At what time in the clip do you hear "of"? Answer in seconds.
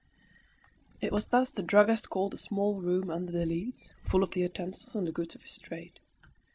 4.23-4.31, 5.35-5.43